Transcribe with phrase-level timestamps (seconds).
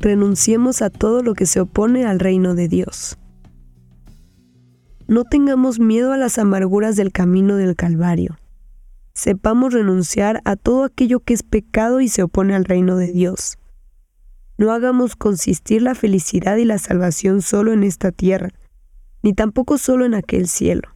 [0.00, 3.18] Renunciemos a todo lo que se opone al reino de Dios.
[5.06, 8.38] No tengamos miedo a las amarguras del camino del Calvario.
[9.14, 13.58] Sepamos renunciar a todo aquello que es pecado y se opone al reino de Dios.
[14.58, 18.50] No hagamos consistir la felicidad y la salvación solo en esta tierra,
[19.22, 20.88] ni tampoco solo en aquel cielo,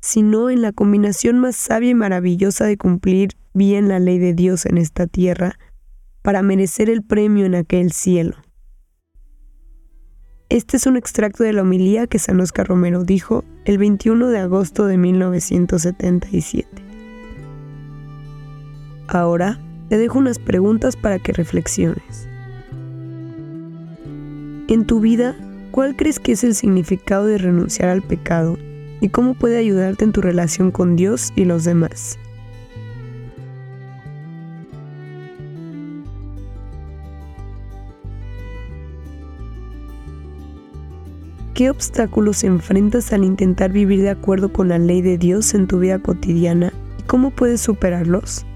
[0.00, 4.66] sino en la combinación más sabia y maravillosa de cumplir bien la ley de Dios
[4.66, 5.58] en esta tierra,
[6.22, 8.36] para merecer el premio en aquel cielo.
[10.48, 14.38] Este es un extracto de la homilía que San Oscar Romero dijo el 21 de
[14.38, 16.68] agosto de 1977.
[19.06, 22.28] Ahora te dejo unas preguntas para que reflexiones.
[24.68, 25.36] En tu vida,
[25.70, 28.56] ¿cuál crees que es el significado de renunciar al pecado
[29.00, 32.18] y cómo puede ayudarte en tu relación con Dios y los demás?
[41.60, 45.78] ¿Qué obstáculos enfrentas al intentar vivir de acuerdo con la ley de Dios en tu
[45.78, 48.46] vida cotidiana y cómo puedes superarlos?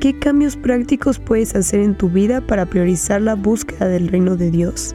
[0.00, 4.50] ¿Qué cambios prácticos puedes hacer en tu vida para priorizar la búsqueda del reino de
[4.50, 4.94] Dios?